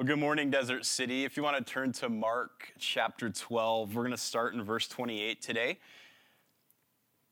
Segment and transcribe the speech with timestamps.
[0.00, 1.26] Well, good morning, Desert City.
[1.26, 4.88] If you want to turn to Mark chapter 12, we're going to start in verse
[4.88, 5.78] 28 today.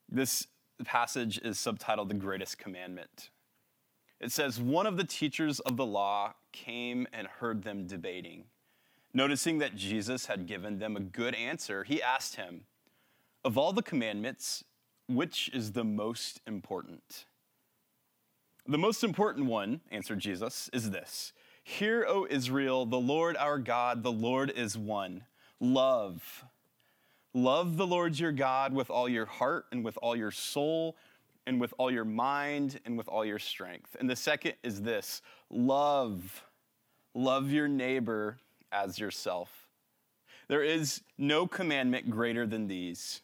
[0.07, 0.45] This
[0.85, 3.31] passage is subtitled The Greatest Commandment.
[4.19, 8.43] It says, One of the teachers of the law came and heard them debating.
[9.15, 12.65] Noticing that Jesus had given them a good answer, he asked him,
[13.43, 14.63] Of all the commandments,
[15.07, 17.25] which is the most important?
[18.67, 21.33] The most important one, answered Jesus, is this
[21.63, 25.23] Hear, O Israel, the Lord our God, the Lord is one.
[25.59, 26.45] Love.
[27.33, 30.95] Love the Lord your God with all your heart and with all your soul
[31.45, 33.95] and with all your mind and with all your strength.
[33.99, 36.43] And the second is this love.
[37.13, 38.37] Love your neighbor
[38.71, 39.67] as yourself.
[40.47, 43.21] There is no commandment greater than these.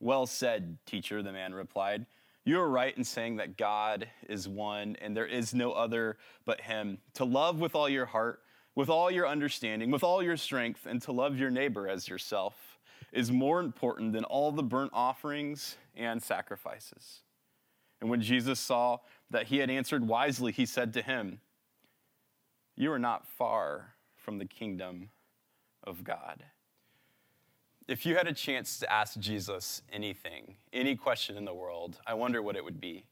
[0.00, 2.06] Well said, teacher, the man replied.
[2.44, 6.60] You are right in saying that God is one and there is no other but
[6.60, 6.98] Him.
[7.14, 8.40] To love with all your heart,
[8.74, 12.54] with all your understanding, with all your strength, and to love your neighbor as yourself
[13.12, 17.20] is more important than all the burnt offerings and sacrifices.
[18.00, 18.98] And when Jesus saw
[19.30, 21.40] that he had answered wisely, he said to him,
[22.74, 25.10] You are not far from the kingdom
[25.84, 26.44] of God.
[27.88, 32.14] If you had a chance to ask Jesus anything, any question in the world, I
[32.14, 33.04] wonder what it would be.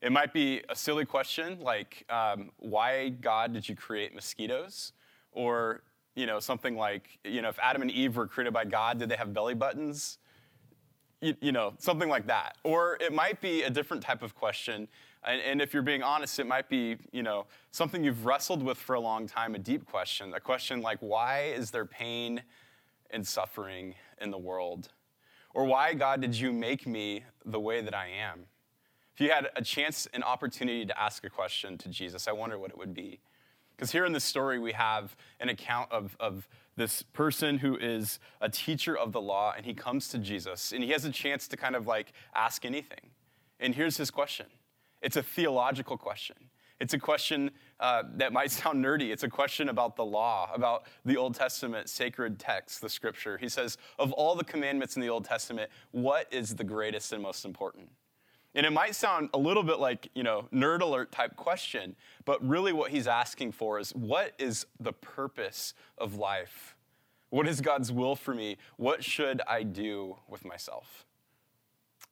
[0.00, 4.92] It might be a silly question like, um, why, God, did you create mosquitoes?
[5.32, 5.82] Or,
[6.14, 9.08] you know, something like, you know, if Adam and Eve were created by God, did
[9.10, 10.18] they have belly buttons?
[11.20, 12.56] You, you know, something like that.
[12.62, 14.88] Or it might be a different type of question.
[15.24, 18.78] And, and if you're being honest, it might be, you know, something you've wrestled with
[18.78, 20.32] for a long time, a deep question.
[20.34, 22.42] A question like, why is there pain
[23.10, 24.90] and suffering in the world?
[25.54, 28.46] Or why, God, did you make me the way that I am?
[29.14, 32.58] If you had a chance, an opportunity to ask a question to Jesus, I wonder
[32.58, 33.20] what it would be.
[33.76, 38.18] Because here in this story, we have an account of, of this person who is
[38.40, 41.48] a teacher of the law, and he comes to Jesus, and he has a chance
[41.48, 43.10] to kind of like ask anything.
[43.60, 44.46] And here's his question
[45.02, 46.36] it's a theological question.
[46.80, 47.50] It's a question
[47.80, 49.10] uh, that might sound nerdy.
[49.10, 53.38] It's a question about the law, about the Old Testament sacred text, the scripture.
[53.38, 57.22] He says, Of all the commandments in the Old Testament, what is the greatest and
[57.22, 57.88] most important?
[58.54, 61.94] And it might sound a little bit like, you know, nerd alert type question,
[62.24, 66.74] but really what he's asking for is what is the purpose of life?
[67.30, 68.56] What is God's will for me?
[68.76, 71.04] What should I do with myself?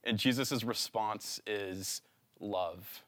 [0.05, 2.03] And Jesus' response is
[2.39, 3.03] love.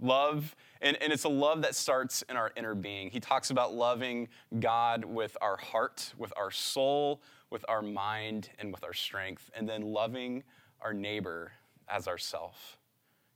[0.00, 3.10] Love, and, and it's a love that starts in our inner being.
[3.10, 4.28] He talks about loving
[4.60, 9.68] God with our heart, with our soul, with our mind, and with our strength, and
[9.68, 10.44] then loving
[10.82, 11.52] our neighbor
[11.88, 12.78] as ourself.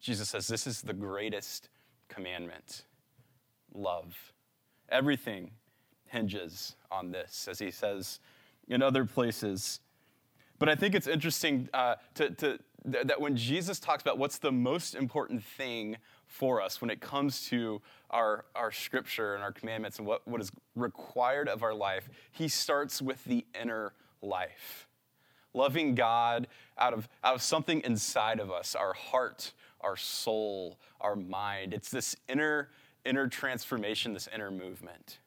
[0.00, 1.69] Jesus says this is the greatest
[2.09, 2.84] commandment
[3.72, 4.32] love.
[4.88, 5.53] Everything
[6.06, 8.21] hinges on this, as he says
[8.69, 9.81] in other places.
[10.59, 14.53] But I think it's interesting uh, to, to, that when Jesus talks about what's the
[14.53, 15.97] most important thing
[16.30, 20.41] for us when it comes to our, our scripture and our commandments and what, what
[20.41, 23.92] is required of our life, he starts with the inner
[24.22, 24.86] life.
[25.52, 26.46] Loving God
[26.78, 31.74] out of, out of something inside of us, our heart, our soul, our mind.
[31.74, 32.68] It's this inner,
[33.04, 35.18] inner transformation, this inner movement.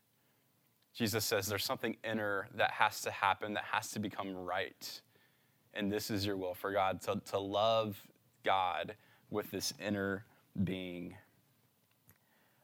[0.93, 5.01] Jesus says there's something inner that has to happen, that has to become right.
[5.73, 8.01] And this is your will for God to, to love
[8.45, 8.95] God
[9.29, 10.23] with this inner
[10.61, 11.15] being.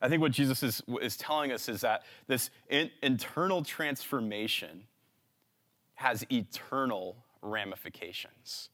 [0.02, 4.84] I think what Jesus is, is telling us is that this in, internal transformation
[5.96, 8.70] has eternal ramifications.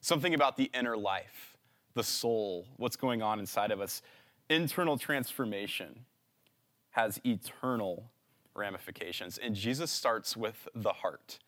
[0.00, 1.56] Something about the inner life,
[1.94, 4.02] the soul, what's going on inside of us.
[4.48, 6.04] Internal transformation
[6.90, 8.10] has eternal
[8.54, 9.38] ramifications.
[9.38, 11.38] And Jesus starts with the heart.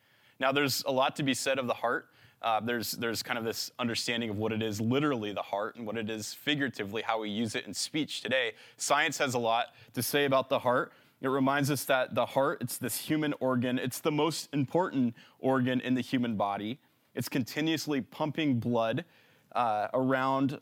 [0.40, 2.08] Now, there's a lot to be said of the heart.
[2.42, 5.86] Uh, there's, there's kind of this understanding of what it is literally the heart and
[5.86, 8.52] what it is figuratively, how we use it in speech today.
[8.76, 10.92] Science has a lot to say about the heart.
[11.20, 15.80] It reminds us that the heart, it's this human organ, it's the most important organ
[15.82, 16.78] in the human body.
[17.14, 19.04] It's continuously pumping blood
[19.52, 20.58] uh, around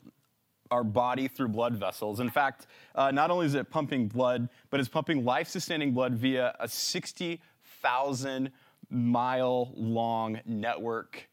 [0.71, 2.19] our body through blood vessels.
[2.19, 6.13] In fact, uh, not only is it pumping blood, but it's pumping life sustaining blood
[6.13, 8.51] via a 60,000
[8.89, 11.28] mile long network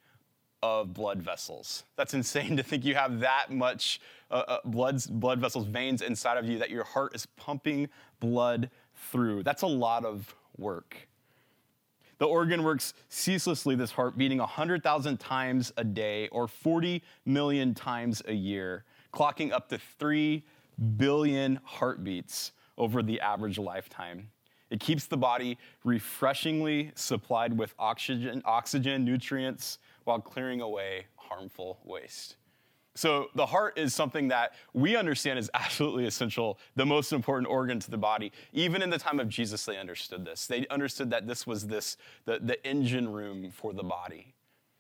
[0.66, 1.84] of blood vessels.
[1.94, 6.38] That's insane to think you have that much uh, uh, blood, blood vessels, veins inside
[6.38, 8.70] of you that your heart is pumping blood
[9.12, 9.44] through.
[9.44, 11.08] That's a lot of work.
[12.18, 18.22] The organ works ceaselessly, this heart beating 100,000 times a day or 40 million times
[18.26, 20.42] a year, clocking up to 3
[20.96, 24.30] billion heartbeats over the average lifetime.
[24.70, 32.37] It keeps the body refreshingly supplied with oxygen, oxygen, nutrients, while clearing away harmful waste.
[32.94, 37.79] So the heart is something that we understand is absolutely essential, the most important organ
[37.81, 38.32] to the body.
[38.53, 40.47] Even in the time of Jesus, they understood this.
[40.47, 44.35] They understood that this was this the, the engine room for the body.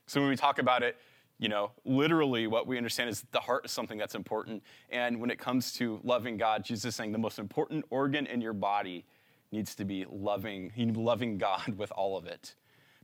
[0.06, 0.96] So when we talk about it,
[1.38, 4.62] you know, literally what we understand is the heart is something that's important.
[4.88, 8.40] And when it comes to loving God, Jesus is saying the most important organ in
[8.40, 9.04] your body
[9.52, 12.54] needs to be loving, loving God with all of it.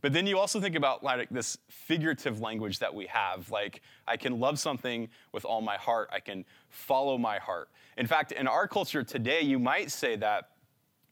[0.02, 3.50] But then you also think about like this figurative language that we have.
[3.50, 7.68] Like, I can love something with all my heart, I can follow my heart.
[7.96, 10.50] In fact, in our culture today, you might say that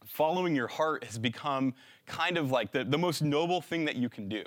[0.04, 1.72] following your heart has become
[2.06, 4.42] kind of like the, the most noble thing that you can do.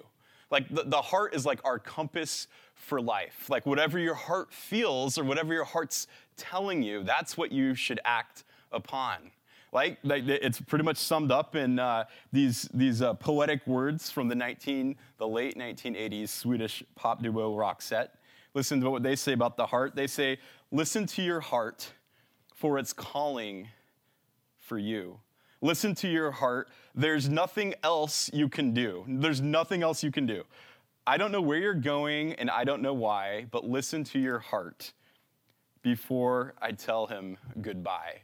[0.51, 3.50] Like, the, the heart is like our compass for life.
[3.50, 8.00] Like, whatever your heart feels or whatever your heart's telling you, that's what you should
[8.04, 9.31] act upon.
[9.73, 14.27] Like, like it's pretty much summed up in uh, these, these uh, poetic words from
[14.27, 18.09] the 19, the late 1980s Swedish pop duo Roxette.
[18.53, 19.95] Listen to what they say about the heart.
[19.95, 20.37] They say,
[20.71, 21.91] "Listen to your heart,
[22.53, 23.67] for it's calling
[24.59, 25.19] for you."
[25.61, 26.69] Listen to your heart.
[26.93, 29.05] There's nothing else you can do.
[29.07, 30.43] There's nothing else you can do.
[31.07, 34.39] I don't know where you're going and I don't know why, but listen to your
[34.39, 34.91] heart
[35.81, 38.21] before I tell him goodbye.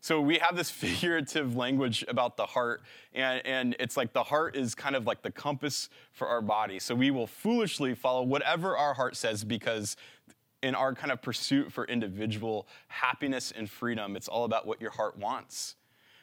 [0.00, 2.82] So we have this figurative language about the heart,
[3.14, 6.78] and, and it's like the heart is kind of like the compass for our body.
[6.78, 9.96] So we will foolishly follow whatever our heart says because
[10.62, 14.90] in our kind of pursuit for individual happiness and freedom, it's all about what your
[14.90, 15.76] heart wants.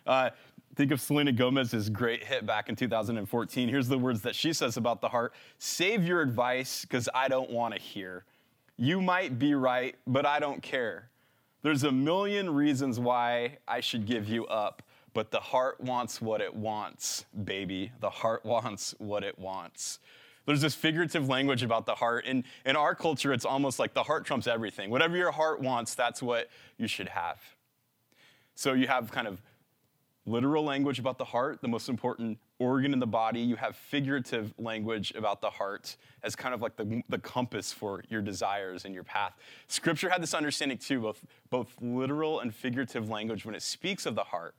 [0.05, 0.29] Uh,
[0.75, 3.69] think of Selena Gomez's great hit back in 2014.
[3.69, 7.49] Here's the words that she says about the heart Save your advice, because I don't
[7.49, 8.25] want to hear.
[8.77, 11.09] You might be right, but I don't care.
[11.65, 14.83] There's a million reasons why I should give you up,
[15.15, 17.91] but the heart wants what it wants, baby.
[18.01, 19.97] The heart wants what it wants.
[20.45, 22.25] There's this figurative language about the heart.
[22.25, 24.91] In, in our culture, it's almost like the heart trumps everything.
[24.91, 27.41] Whatever your heart wants, that's what you should have.
[28.53, 29.41] So you have kind of
[30.27, 33.39] literal language about the heart, the most important organ in the body.
[33.39, 38.03] You have figurative language about the heart as kind of like the, the compass for
[38.09, 39.33] your desires and your path.
[39.67, 44.15] Scripture had this understanding too, both, both literal and figurative language when it speaks of
[44.15, 44.55] the heart.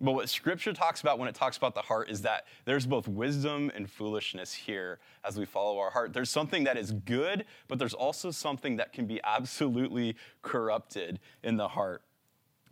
[0.00, 3.08] But what Scripture talks about when it talks about the heart is that there's both
[3.08, 6.12] wisdom and foolishness here as we follow our heart.
[6.12, 11.56] There's something that is good, but there's also something that can be absolutely corrupted in
[11.56, 12.02] the heart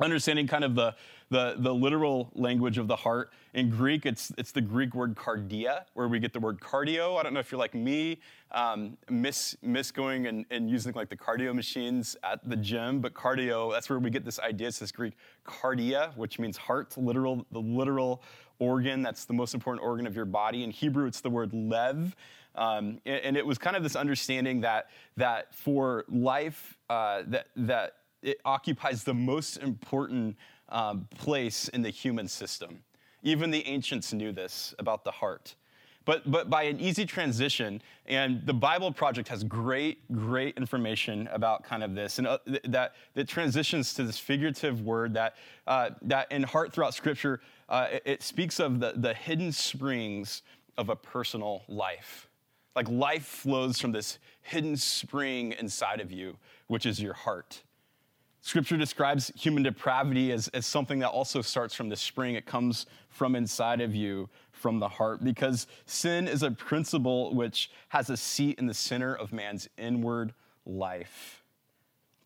[0.05, 0.95] understanding kind of the,
[1.31, 3.33] the, the, literal language of the heart.
[3.55, 7.19] In Greek, it's, it's the Greek word cardia, where we get the word cardio.
[7.19, 8.21] I don't know if you're like me,
[8.53, 13.13] um, miss, miss going and, and using like the cardio machines at the gym, but
[13.15, 14.69] cardio, that's where we get this idea.
[14.69, 15.15] It's this Greek
[15.45, 18.23] cardia, which means heart, literal, the literal
[18.59, 19.03] organ.
[19.03, 20.63] That's the most important organ of your body.
[20.63, 22.15] In Hebrew, it's the word lev.
[22.55, 24.89] Um, and, and, it was kind of this understanding that,
[25.19, 30.37] that for life, uh, that, that it occupies the most important
[30.69, 32.83] um, place in the human system.
[33.23, 35.55] Even the ancients knew this about the heart.
[36.05, 41.65] But, but by an easy transition, and the Bible Project has great, great information about
[41.65, 45.35] kind of this, and uh, th- that, that transitions to this figurative word that,
[45.67, 50.43] uh, that in heart throughout Scripture, uh, it, it speaks of the, the hidden springs
[50.79, 52.29] of a personal life.
[52.77, 56.37] Like life flows from this hidden spring inside of you,
[56.69, 57.63] which is your heart.
[58.47, 62.37] Scripture describes human depravity as, as something that also starts from the spring.
[62.37, 67.73] It comes from inside of you, from the heart, because sin is a principle which
[67.89, 70.33] has a seat in the center of man's inward
[70.65, 71.43] life.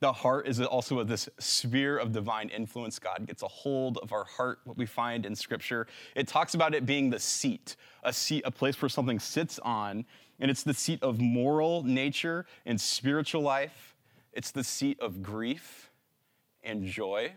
[0.00, 2.98] The heart is also this sphere of divine influence.
[2.98, 5.86] God gets a hold of our heart, what we find in Scripture.
[6.14, 10.04] It talks about it being the seat, a seat, a place where something sits on,
[10.38, 13.96] and it's the seat of moral nature and spiritual life.
[14.34, 15.89] It's the seat of grief
[16.62, 17.32] and joy.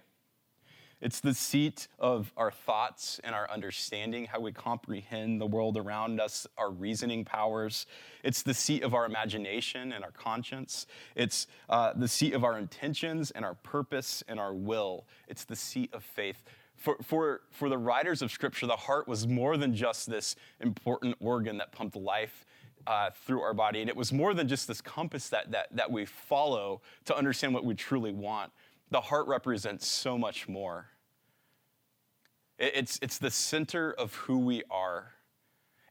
[1.04, 6.22] It's the seat of our thoughts and our understanding, how we comprehend the world around
[6.22, 7.86] us, our reasoning powers.
[8.24, 10.88] It's the seat of our imagination and our conscience.
[11.14, 15.06] It's uh, the seat of our intentions and our purpose and our will.
[15.28, 16.42] It's the seat of faith.
[16.78, 21.18] For, for, for the writers of Scripture, the heart was more than just this important
[21.20, 22.46] organ that pumped life
[22.88, 23.82] uh, through our body.
[23.82, 27.54] And it was more than just this compass that, that, that we follow to understand
[27.54, 28.54] what we truly want
[28.94, 30.86] the heart represents so much more.
[32.60, 35.14] It's, it's the center of who we are.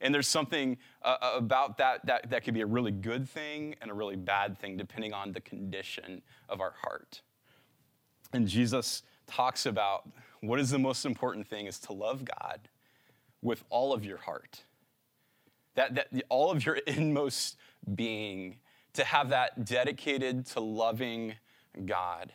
[0.00, 3.75] And there's something uh, uh, about that, that that could be a really good thing
[3.82, 7.23] and a really bad thing, depending on the condition of our heart.
[8.32, 10.09] And Jesus talks about
[10.40, 12.68] what is the most important thing is to love God
[13.42, 14.62] with all of your heart.
[15.75, 17.56] That, that all of your inmost
[17.97, 18.59] being,
[18.92, 21.35] to have that dedicated to loving
[21.85, 22.32] God.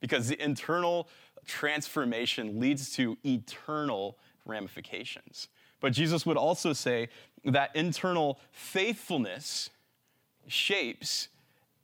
[0.00, 1.08] Because the internal
[1.46, 5.48] transformation leads to eternal ramifications.
[5.80, 7.08] But Jesus would also say
[7.44, 9.70] that internal faithfulness
[10.46, 11.28] shapes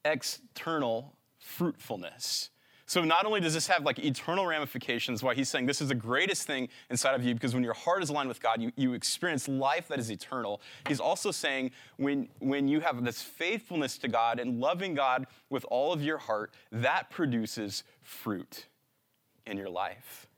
[0.04, 2.50] external fruitfulness.
[2.88, 5.94] So not only does this have like eternal ramifications, why he's saying this is the
[5.94, 8.94] greatest thing inside of you, because when your heart is aligned with God, you, you
[8.94, 10.60] experience life that is eternal.
[10.86, 15.66] He's also saying when, when you have this faithfulness to God and loving God with
[15.68, 18.66] all of your heart, that produces fruit
[19.46, 20.28] in your life.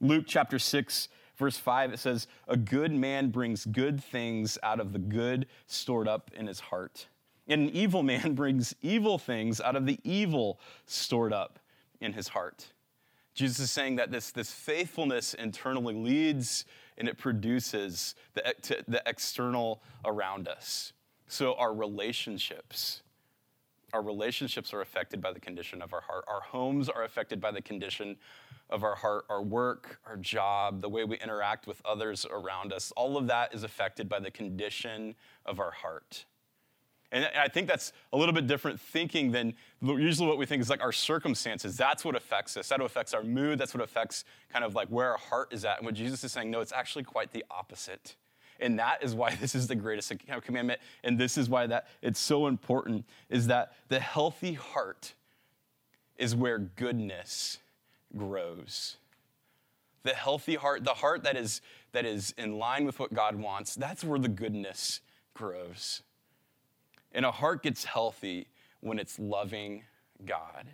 [0.00, 4.94] Luke chapter 6, verse 5, it says, A good man brings good things out of
[4.94, 7.08] the good stored up in his heart.
[7.46, 11.58] And an evil man brings evil things out of the evil stored up
[12.00, 12.72] in his heart.
[13.34, 16.64] Jesus is saying that this, this faithfulness internally leads
[16.96, 18.54] and it produces the,
[18.88, 20.94] the external around us.
[21.28, 23.02] So our relationships,
[23.92, 26.24] our relationships are affected by the condition of our heart.
[26.28, 28.16] Our homes are affected by the condition
[28.70, 29.26] of our heart.
[29.28, 33.54] Our work, our job, the way we interact with others around us, all of that
[33.54, 36.24] is affected by the condition of our heart.
[37.12, 40.68] And I think that's a little bit different thinking than usually what we think is
[40.68, 41.76] like our circumstances.
[41.76, 42.68] That's what affects us.
[42.68, 43.58] That affects our mood.
[43.58, 45.78] That's what affects kind of like where our heart is at.
[45.78, 48.16] And what Jesus is saying, no, it's actually quite the opposite.
[48.58, 50.80] And that is why this is the greatest commandment.
[51.04, 55.14] And this is why that it's so important is that the healthy heart
[56.16, 57.58] is where goodness
[58.16, 58.96] grows.
[60.02, 61.60] The healthy heart, the heart that is
[61.92, 65.00] that is in line with what God wants, that's where the goodness
[65.34, 66.02] grows.
[67.16, 68.46] And a heart gets healthy
[68.80, 69.82] when it's loving
[70.24, 70.66] God.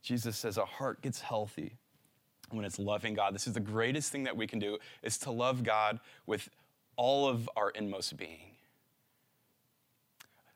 [0.00, 1.76] Jesus says a heart gets healthy
[2.50, 3.34] when it's loving God.
[3.34, 6.48] This is the greatest thing that we can do is to love God with
[6.96, 8.52] all of our inmost being.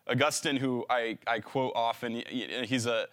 [0.08, 3.08] Augustine, who I, I quote often, he's a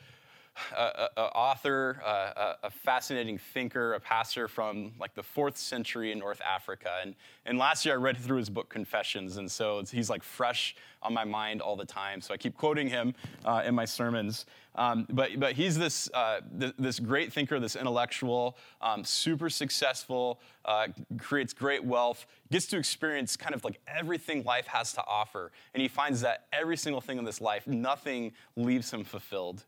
[0.75, 6.19] a, a author, a, a, fascinating thinker, a pastor from like the fourth century in
[6.19, 6.91] North Africa.
[7.01, 7.15] And,
[7.45, 11.13] and last year I read through his book Confessions, and so he's like fresh on
[11.13, 12.21] my mind all the time.
[12.21, 13.13] So I keep quoting him
[13.45, 14.45] uh, in my sermons.
[14.75, 20.39] Um, but, but he's this, uh, th- this great thinker, this intellectual, um, super successful,
[20.63, 25.51] uh, creates great wealth, gets to experience kind of like everything life has to offer.
[25.73, 29.65] And he finds that every single thing in this life, nothing leaves him fulfilled.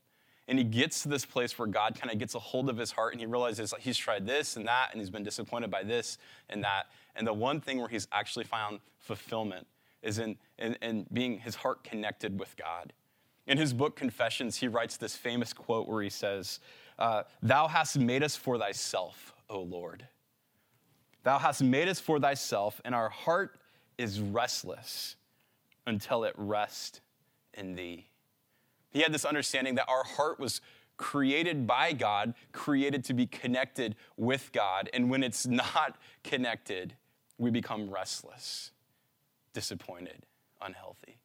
[0.47, 2.91] And he gets to this place where God kind of gets a hold of his
[2.91, 5.83] heart and he realizes like he's tried this and that and he's been disappointed by
[5.83, 6.17] this
[6.49, 6.87] and that.
[7.15, 9.67] And the one thing where he's actually found fulfillment
[10.01, 12.91] is in, in, in being his heart connected with God.
[13.47, 16.59] In his book, Confessions, he writes this famous quote where he says,
[16.99, 20.07] uh, Thou hast made us for thyself, O Lord.
[21.23, 23.57] Thou hast made us for thyself, and our heart
[23.97, 25.15] is restless
[25.87, 27.01] until it rest
[27.53, 28.07] in thee.
[28.93, 30.61] He had this understanding that our heart was
[30.97, 34.89] created by God, created to be connected with God.
[34.93, 36.93] And when it's not connected,
[37.37, 38.71] we become restless,
[39.53, 40.25] disappointed,
[40.61, 41.17] unhealthy.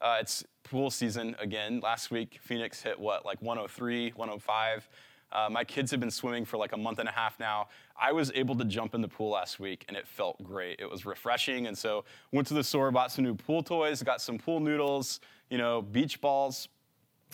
[0.00, 1.80] Uh, it's pool season again.
[1.80, 4.88] Last week, Phoenix hit what, like 103, 105.
[5.30, 7.68] Uh, my kids have been swimming for like a month and a half now.
[8.00, 10.80] I was able to jump in the pool last week and it felt great.
[10.80, 11.66] It was refreshing.
[11.66, 15.20] And so went to the store, bought some new pool toys, got some pool noodles,
[15.50, 16.68] you know, beach balls.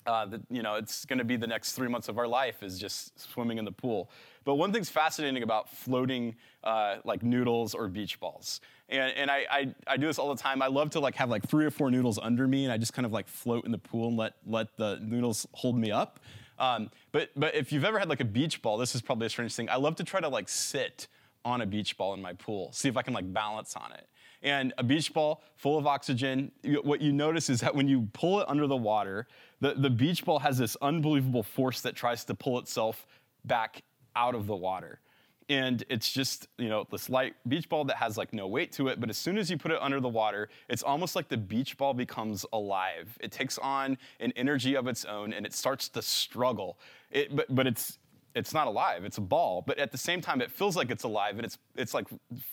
[0.06, 2.62] Uh, the, you know, it's going to be the next three months of our life
[2.62, 4.10] is just swimming in the pool.
[4.44, 8.60] But one thing's fascinating about floating uh, like noodles or beach balls,
[8.90, 10.60] and, and I, I, I, do this all the time.
[10.60, 12.92] I love to like have like three or four noodles under me, and I just
[12.92, 16.20] kind of like float in the pool and let let the noodles hold me up.
[16.58, 19.30] Um, but but if you've ever had like a beach ball, this is probably a
[19.30, 19.68] strange thing.
[19.68, 21.08] I love to try to like sit
[21.44, 24.08] on a beach ball in my pool, see if I can like balance on it.
[24.42, 28.40] And a beach ball full of oxygen, what you notice is that when you pull
[28.40, 29.26] it under the water,
[29.60, 33.06] the, the beach ball has this unbelievable force that tries to pull itself
[33.44, 33.82] back
[34.16, 35.00] out of the water.
[35.48, 38.88] And it's just, you know, this light beach ball that has like no weight to
[38.88, 41.36] it, but as soon as you put it under the water, it's almost like the
[41.36, 43.16] beach ball becomes alive.
[43.20, 46.78] It takes on an energy of its own and it starts to struggle.
[47.10, 47.98] It, but, but it's
[48.34, 51.04] it's not alive it's a ball but at the same time it feels like it's
[51.04, 52.08] alive and it's it's like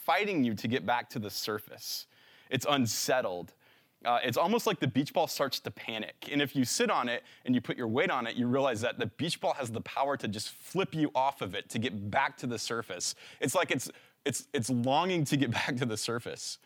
[0.06, 2.06] fighting you to get back to the surface
[2.52, 3.54] it's unsettled
[4.04, 7.08] uh, it's almost like the beach ball starts to panic and if you sit on
[7.08, 9.72] it and you put your weight on it you realize that the beach ball has
[9.72, 13.16] the power to just flip you off of it to get back to the surface
[13.40, 13.90] it's like it's
[14.26, 16.58] it's it's longing to get back to the surface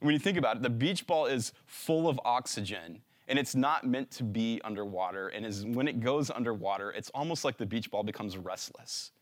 [0.00, 3.84] when you think about it the beach ball is full of oxygen and it's not
[3.84, 5.28] meant to be underwater.
[5.28, 9.12] And is, when it goes underwater, it's almost like the beach ball becomes restless.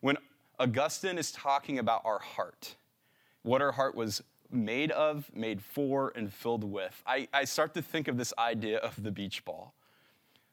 [0.00, 0.16] When
[0.58, 2.74] Augustine is talking about our heart,
[3.42, 4.22] what our heart was
[4.54, 7.02] made of, made for, and filled with.
[7.06, 9.74] I, I start to think of this idea of the beach ball.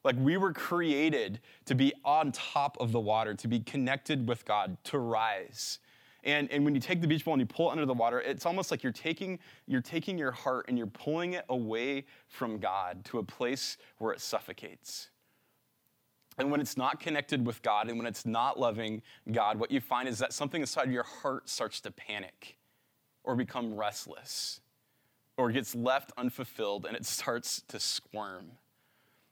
[0.03, 4.45] Like we were created to be on top of the water, to be connected with
[4.45, 5.79] God, to rise.
[6.23, 8.19] And, and when you take the beach ball and you pull it under the water,
[8.19, 12.57] it's almost like you're taking, you're taking your heart and you're pulling it away from
[12.59, 15.09] God to a place where it suffocates.
[16.37, 19.81] And when it's not connected with God and when it's not loving God, what you
[19.81, 22.57] find is that something inside your heart starts to panic
[23.23, 24.61] or become restless
[25.37, 28.51] or gets left unfulfilled and it starts to squirm.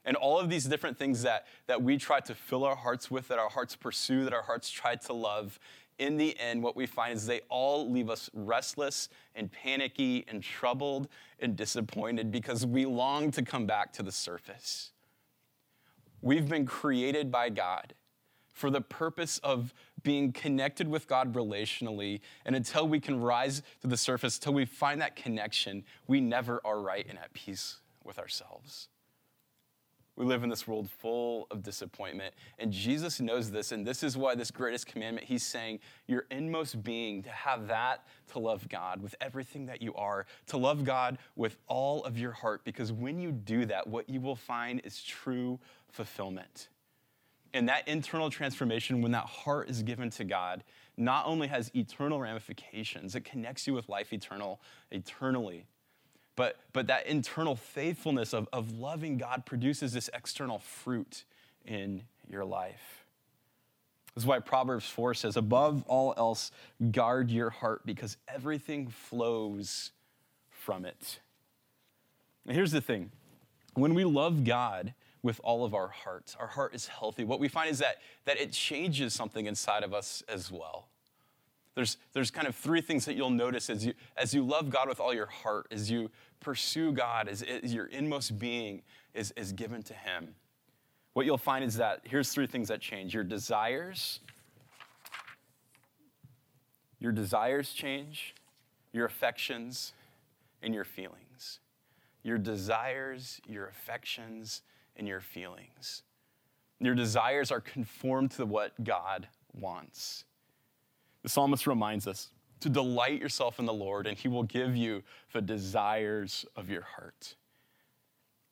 [0.04, 3.28] And all of these different things that, that we try to fill our hearts with,
[3.28, 5.58] that our hearts pursue, that our hearts try to love,
[6.00, 10.42] in the end, what we find is they all leave us restless and panicky and
[10.42, 14.92] troubled and disappointed because we long to come back to the surface.
[16.22, 17.92] We've been created by God
[18.54, 22.20] for the purpose of being connected with God relationally.
[22.44, 26.60] And until we can rise to the surface, until we find that connection, we never
[26.64, 28.88] are right and at peace with ourselves.
[30.16, 32.34] We live in this world full of disappointment.
[32.58, 33.72] And Jesus knows this.
[33.72, 38.04] And this is why this greatest commandment, he's saying, your inmost being, to have that,
[38.32, 42.32] to love God with everything that you are, to love God with all of your
[42.32, 42.64] heart.
[42.64, 46.68] Because when you do that, what you will find is true fulfillment.
[47.52, 50.62] And that internal transformation, when that heart is given to God,
[50.96, 55.66] not only has eternal ramifications, it connects you with life eternal, eternally
[56.40, 61.24] but, but that internal faithfulness of, of loving God produces this external fruit
[61.66, 63.04] in your life.
[64.14, 66.50] This is why Proverbs 4 says, above all else,
[66.92, 69.90] guard your heart because everything flows
[70.48, 71.20] from it.
[72.46, 73.10] Now, here's the thing
[73.74, 77.24] when we love God with all of our hearts, our heart is healthy.
[77.24, 80.88] What we find is that, that it changes something inside of us as well.
[81.74, 84.88] There's, there's kind of three things that you'll notice as you, as you love God
[84.88, 88.82] with all your heart, as you pursue God, as, as your inmost being
[89.14, 90.34] is, is given to Him.
[91.12, 94.20] What you'll find is that here's three things that change your desires,
[96.98, 98.34] your desires change,
[98.92, 99.92] your affections,
[100.62, 101.60] and your feelings.
[102.22, 104.62] Your desires, your affections,
[104.96, 106.02] and your feelings.
[106.80, 110.24] Your desires are conformed to what God wants.
[111.22, 115.02] The psalmist reminds us to delight yourself in the Lord, and He will give you
[115.32, 117.36] the desires of your heart.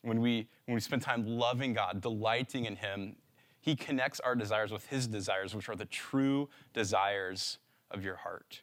[0.02, 3.16] When we, when we spend time loving God, delighting in Him,
[3.60, 7.58] He connects our desires with His desires, which are the true desires
[7.90, 8.62] of your heart.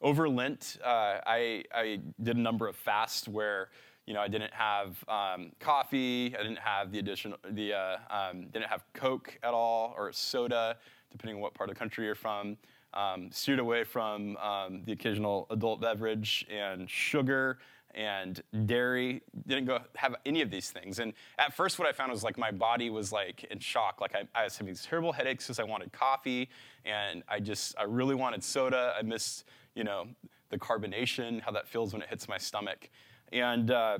[0.00, 3.68] Over Lent, uh, I, I did a number of fasts where
[4.06, 8.46] you know I didn't have um, coffee, I didn't have the additional, the uh, um,
[8.52, 10.76] didn't have Coke at all or soda,
[11.10, 12.56] depending on what part of the country you're from.
[12.92, 17.58] Um, steered away from um, the occasional adult beverage and sugar
[17.94, 19.22] and dairy.
[19.46, 20.98] Didn't go have any of these things.
[20.98, 24.00] And at first what i found was like my body was like in shock.
[24.00, 26.48] Like i, I was having these terrible headaches because i wanted coffee
[26.84, 28.94] and i just i really wanted soda.
[28.98, 30.08] I missed you know
[30.50, 32.90] the carbonation how that feels when it hits my stomach
[33.32, 33.98] and uh,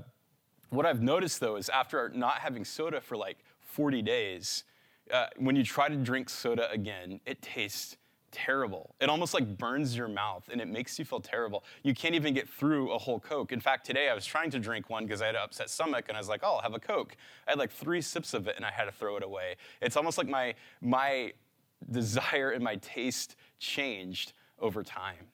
[0.70, 4.64] what i've noticed though is after not having soda for like 40 days
[5.12, 7.96] uh, when you try to drink soda again it tastes
[8.30, 8.94] terrible.
[9.00, 11.64] It almost like burns your mouth and it makes you feel terrible.
[11.82, 13.52] You can't even get through a whole Coke.
[13.52, 16.06] In fact, today I was trying to drink one because I had an upset stomach
[16.08, 17.16] and I was like, oh, I'll have a Coke.
[17.46, 19.56] I had like three sips of it and I had to throw it away.
[19.80, 21.32] It's almost like my, my
[21.90, 25.26] desire and my taste changed over time.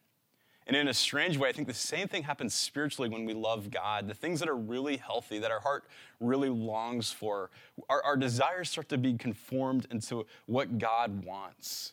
[0.67, 3.71] And in a strange way, I think the same thing happens spiritually when we love
[3.71, 4.09] God.
[4.09, 5.85] The things that are really healthy, that our heart
[6.19, 7.51] really longs for,
[7.89, 11.93] our, our desires start to be conformed into what God wants.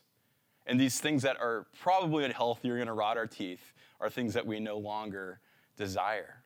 [0.65, 4.33] And these things that are probably unhealthy are going to rot our teeth are things
[4.33, 5.39] that we no longer
[5.77, 6.43] desire.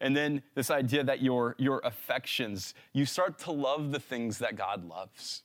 [0.00, 4.56] And then this idea that your, your affections, you start to love the things that
[4.56, 5.42] God loves.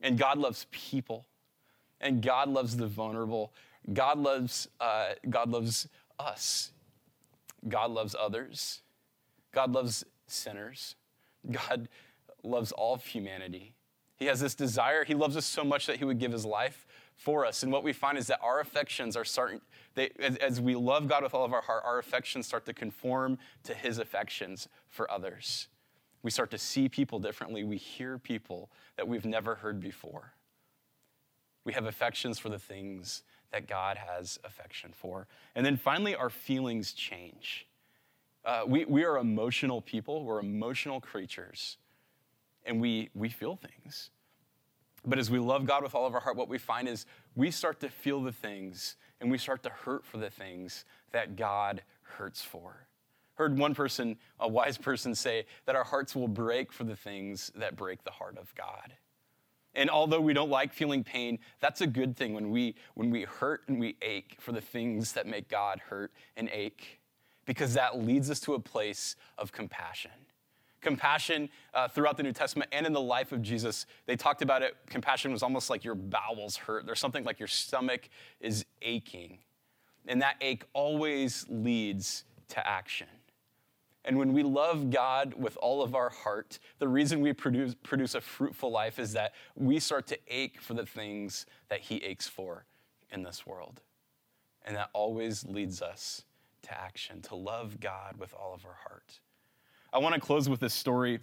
[0.00, 1.26] And God loves people.
[2.00, 3.52] And God loves the vulnerable.
[3.92, 6.72] God loves, uh, God loves us.
[7.68, 8.82] God loves others.
[9.52, 10.96] God loves sinners.
[11.50, 11.88] God
[12.42, 13.74] loves all of humanity.
[14.16, 15.04] He has this desire.
[15.04, 17.62] He loves us so much that he would give his life for us.
[17.62, 19.60] And what we find is that our affections are certain,
[19.94, 22.74] they, as, as we love God with all of our heart, our affections start to
[22.74, 25.68] conform to His affections for others.
[26.22, 27.64] We start to see people differently.
[27.64, 30.32] We hear people that we've never heard before.
[31.64, 33.22] We have affections for the things
[33.54, 35.28] that God has affection for.
[35.54, 37.68] And then finally, our feelings change.
[38.44, 41.78] Uh, we, we are emotional people, we're emotional creatures,
[42.66, 44.10] and we, we feel things.
[45.06, 47.52] But as we love God with all of our heart, what we find is we
[47.52, 51.82] start to feel the things and we start to hurt for the things that God
[52.02, 52.88] hurts for.
[53.34, 57.52] Heard one person, a wise person, say that our hearts will break for the things
[57.54, 58.94] that break the heart of God.
[59.74, 63.22] And although we don't like feeling pain, that's a good thing when we, when we
[63.22, 67.00] hurt and we ache for the things that make God hurt and ache,
[67.44, 70.12] because that leads us to a place of compassion.
[70.80, 74.62] Compassion uh, throughout the New Testament and in the life of Jesus, they talked about
[74.62, 74.76] it.
[74.86, 76.86] Compassion was almost like your bowels hurt.
[76.86, 78.08] There's something like your stomach
[78.40, 79.38] is aching.
[80.06, 83.08] And that ache always leads to action.
[84.04, 88.14] And when we love God with all of our heart, the reason we produce, produce
[88.14, 92.28] a fruitful life is that we start to ache for the things that He aches
[92.28, 92.66] for
[93.10, 93.80] in this world.
[94.66, 96.24] And that always leads us
[96.62, 99.20] to action, to love God with all of our heart.
[99.92, 101.20] I want to close with this story,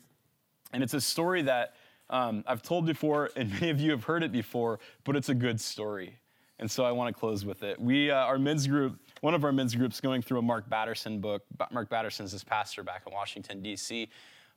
[0.73, 1.75] and it's a story that
[2.09, 5.35] um, I've told before, and many of you have heard it before, but it's a
[5.35, 6.17] good story.
[6.59, 7.79] And so I want to close with it.
[7.81, 11.21] We, uh, our men's group, one of our men's groups going through a Mark Batterson
[11.21, 11.43] book.
[11.71, 14.09] Mark Batterson's his pastor back in Washington, D.C.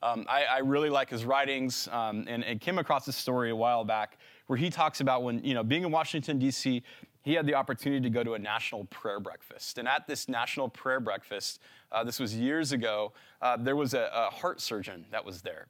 [0.02, 3.56] Um, I, I, really like his writings um, and, and, came across this story a
[3.56, 6.82] while back where he talks about when, you know, being in Washington, D.C.,
[7.22, 9.78] he had the opportunity to go to a national prayer breakfast.
[9.78, 14.10] And at this national prayer breakfast, uh, this was years ago, uh, there was a,
[14.12, 15.68] a heart surgeon that was there.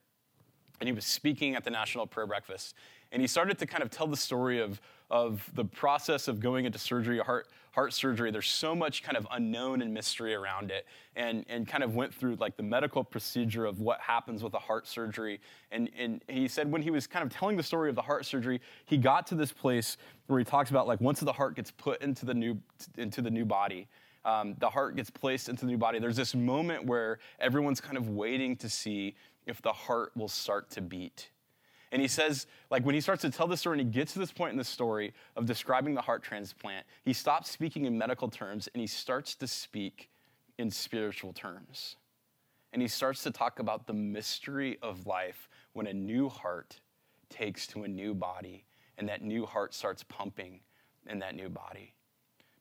[0.81, 2.75] And he was speaking at the national prayer breakfast.
[3.13, 4.81] And he started to kind of tell the story of
[5.11, 8.31] of the process of going into surgery, a heart, heart surgery.
[8.31, 12.15] There's so much kind of unknown and mystery around it, and, and kind of went
[12.15, 15.41] through like the medical procedure of what happens with a heart surgery.
[15.73, 18.27] And, and he said when he was kind of telling the story of the heart
[18.27, 19.97] surgery, he got to this place
[20.29, 22.59] where he talks about like once the heart gets put into the new,
[22.97, 23.89] into the new body,
[24.25, 27.97] um, the heart gets placed into the new body, there's this moment where everyone's kind
[27.97, 31.31] of waiting to see if the heart will start to beat.
[31.95, 34.19] And he says, like, when he starts to tell the story and he gets to
[34.19, 38.29] this point in the story of describing the heart transplant, he stops speaking in medical
[38.29, 40.11] terms and he starts to speak
[40.59, 41.95] in spiritual terms.
[42.73, 46.81] And he starts to talk about the mystery of life when a new heart
[47.31, 48.65] takes to a new body
[48.99, 50.63] and that new heart starts pumping
[51.09, 51.95] in that new body.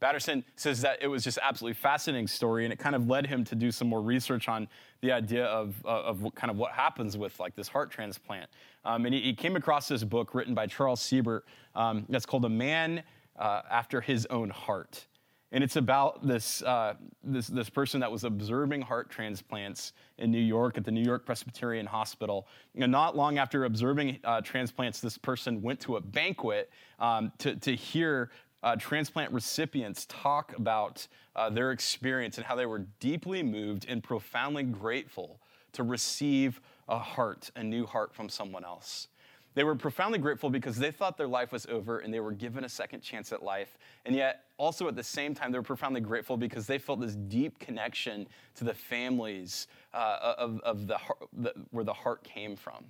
[0.04, 3.46] Batterson says that it was just absolutely fascinating story, and it kind of led him
[3.46, 4.68] to do some more research on
[5.00, 8.50] the idea of, uh, of what, kind of what happens with like this heart transplant.
[8.84, 12.44] Um, and he, he, came across this book written by Charles Siebert um, that's called
[12.44, 13.02] A Man
[13.40, 15.08] uh, After His Own Heart.
[15.54, 20.42] And it's about this, uh, this, this person that was observing heart transplants in New
[20.42, 22.48] York at the New York Presbyterian Hospital.
[22.76, 27.56] And not long after observing uh, transplants, this person went to a banquet um, to,
[27.58, 28.32] to hear
[28.64, 34.02] uh, transplant recipients talk about uh, their experience and how they were deeply moved and
[34.02, 35.40] profoundly grateful
[35.74, 39.10] to receive a heart, a new heart from someone else.
[39.56, 42.64] They were profoundly grateful because they thought their life was over and they were given
[42.64, 43.78] a second chance at life.
[44.06, 47.16] And yet, also at the same time, they were profoundly grateful because they felt this
[47.16, 50.98] deep connection to the families uh, of, of the,
[51.34, 52.84] the, where the heart came from.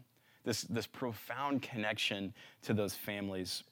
[0.45, 2.33] This, this profound connection
[2.63, 3.63] to those families.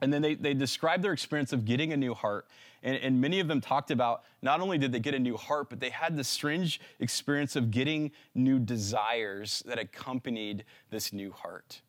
[0.00, 2.46] And then they, they described their experience of getting a new heart.
[2.82, 5.70] And, and, many of them talked about not only did they get a new heart,
[5.70, 11.80] but they had this strange experience of getting new desires that accompanied this new heart.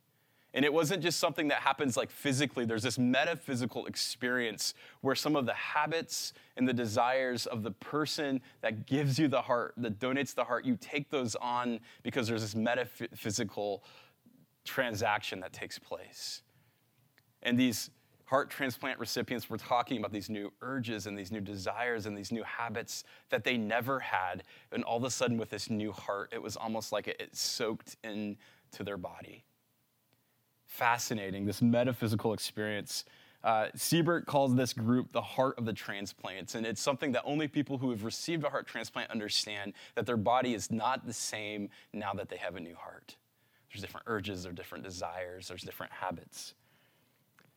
[0.55, 5.35] And it wasn't just something that happens like physically, there's this metaphysical experience where some
[5.35, 9.99] of the habits and the desires of the person that gives you the heart, that
[9.99, 13.83] donates the heart, you take those on because there's this metaphysical
[14.63, 16.41] transaction that takes place.
[17.45, 17.91] And these
[18.25, 22.31] heart transplant recipients were talking about these new urges and these new desires and these
[22.31, 24.43] new habits that they never had.
[24.71, 27.35] And all of a sudden, with this new heart, it was almost like it, it
[27.35, 29.45] soaked into their body.
[30.65, 33.05] Fascinating, this metaphysical experience.
[33.43, 37.47] Uh, Siebert calls this group the heart of the transplants, and it's something that only
[37.47, 41.69] people who have received a heart transplant understand that their body is not the same
[41.93, 43.15] now that they have a new heart.
[43.71, 46.55] There's different urges, there's different desires, there's different habits.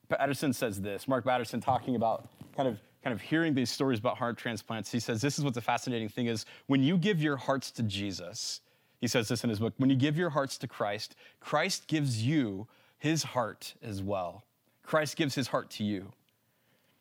[0.08, 1.06] Batterson says this.
[1.06, 4.90] Mark Batterson talking about kind of kind of hearing these stories about heart transplants.
[4.90, 7.82] He says this is what's a fascinating thing is when you give your hearts to
[7.82, 8.60] Jesus.
[9.00, 9.74] He says this in his book.
[9.76, 12.66] When you give your hearts to Christ, Christ gives you
[12.98, 14.44] his heart as well.
[14.82, 16.12] Christ gives his heart to you.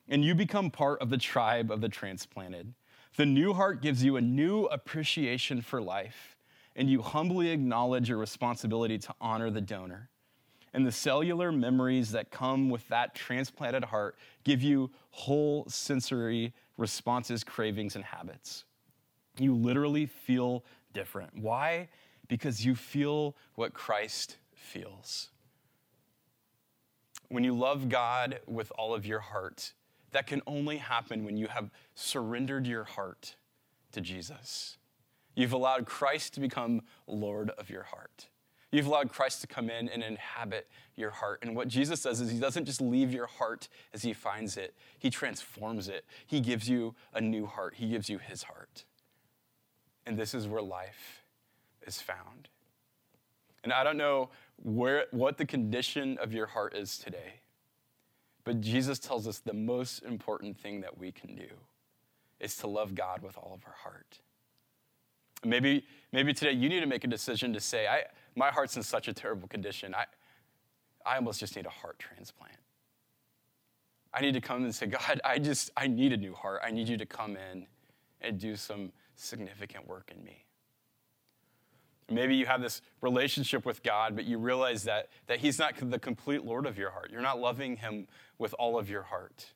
[0.07, 2.73] And you become part of the tribe of the transplanted.
[3.15, 6.37] The new heart gives you a new appreciation for life,
[6.75, 10.09] and you humbly acknowledge your responsibility to honor the donor
[10.73, 17.43] and the cellular memories that come with that transplanted heart give you whole sensory responses,
[17.43, 18.65] cravings, and habits.
[19.39, 21.31] You literally feel different.
[21.35, 21.89] Why?
[22.27, 25.29] Because you feel what Christ feels.
[27.29, 29.73] when you love God with all of your heart,
[30.11, 33.35] that can only happen when you have surrendered your heart
[33.91, 34.77] to Jesus.
[35.35, 38.27] You've allowed Christ to become Lord of your heart.
[38.71, 41.39] You've allowed Christ to come in and inhabit your heart.
[41.41, 44.75] And what Jesus does is he doesn't just leave your heart as he finds it,
[44.99, 46.05] he transforms it.
[46.25, 48.83] He gives you a new heart, he gives you his heart.
[50.05, 51.23] And this is where life
[51.85, 52.49] is found.
[53.63, 54.29] And I don't know
[54.63, 57.41] where, what the condition of your heart is today,
[58.43, 61.49] but Jesus tells us the most important thing that we can do
[62.39, 64.19] is to love God with all of our heart.
[65.43, 68.03] Maybe, maybe today you need to make a decision to say, I,
[68.37, 69.95] my heart's in such a terrible condition.
[69.95, 70.05] I,
[71.05, 72.53] I almost just need a heart transplant.
[74.13, 76.61] I need to come and say, God, I just, I need a new heart.
[76.63, 77.65] I need you to come in
[78.21, 80.45] and do some significant work in me.
[82.09, 85.99] Maybe you have this relationship with God, but you realize that, that He's not the
[85.99, 87.11] complete Lord of your heart.
[87.11, 89.47] You're not loving Him with all of your heart.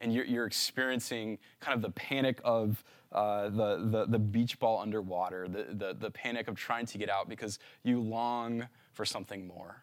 [0.00, 4.80] And you're, you're experiencing kind of the panic of uh, the, the, the beach ball
[4.80, 9.46] underwater, the, the, the panic of trying to get out because you long for something
[9.46, 9.82] more.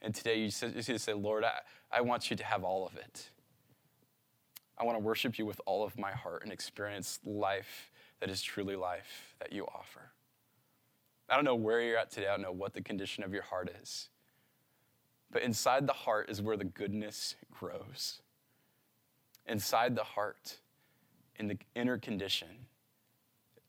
[0.00, 3.30] And today you need say, Lord, I, I want you to have all of it.
[4.76, 8.42] I want to worship you with all of my heart and experience life that is
[8.42, 10.10] truly life that you offer.
[11.28, 12.26] I don't know where you're at today.
[12.26, 14.08] I don't know what the condition of your heart is.
[15.30, 18.20] But inside the heart is where the goodness grows.
[19.46, 20.58] Inside the heart,
[21.38, 22.48] in the inner condition,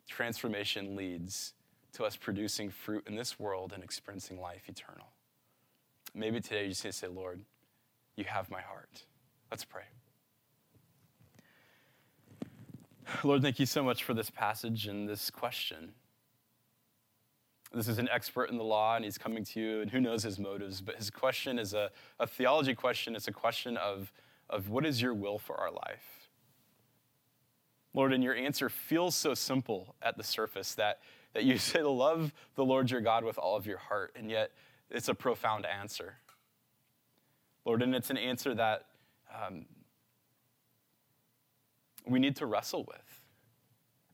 [0.08, 1.54] transformation leads
[1.94, 5.08] to us producing fruit in this world and experiencing life eternal.
[6.16, 7.42] Maybe today you just need to say, Lord,
[8.16, 9.06] you have my heart.
[9.50, 9.84] Let's pray.
[13.24, 15.94] Lord, thank you so much for this passage and this question.
[17.74, 20.22] This is an expert in the law, and he's coming to you, and who knows
[20.22, 23.16] his motives, but his question is a, a theology question.
[23.16, 24.12] It's a question of,
[24.50, 26.30] of what is your will for our life?
[27.94, 31.00] Lord, and your answer feels so simple at the surface that,
[31.34, 34.30] that you say to love the Lord your God with all of your heart, and
[34.30, 34.52] yet
[34.90, 36.16] it's a profound answer.
[37.66, 38.86] Lord, and it's an answer that
[39.34, 39.66] um,
[42.06, 43.22] we need to wrestle with.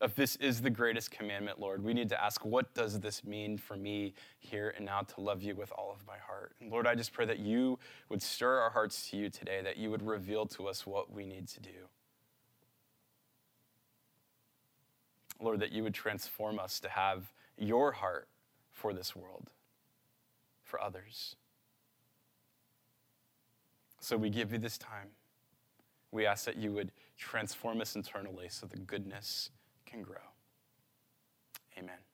[0.02, 3.58] If this is the greatest commandment, Lord, we need to ask, what does this mean
[3.58, 6.56] for me here and now to love you with all of my heart?
[6.62, 9.76] And Lord, I just pray that you would stir our hearts to you today, that
[9.76, 11.90] you would reveal to us what we need to do.
[15.40, 18.28] Lord, that you would transform us to have your heart
[18.72, 19.52] for this world,
[20.64, 21.36] for others.
[24.00, 25.10] So we give you this time.
[26.12, 29.52] We ask that you would transform us internally so the goodness
[29.86, 30.18] can grow.
[31.78, 32.09] Amen.